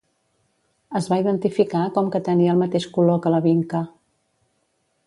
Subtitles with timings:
[0.99, 3.85] Es va identificar com que tenia el mateix color que la vinca.